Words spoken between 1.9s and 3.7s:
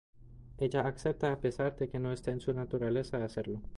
no este en su naturaleza hacerlo.